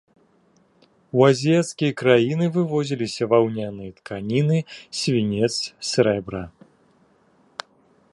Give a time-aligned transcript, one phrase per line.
[1.17, 4.57] У азіяцкія краіны вывозіліся ваўняныя тканіны,
[5.01, 5.51] свінец,
[5.91, 6.43] срэбра.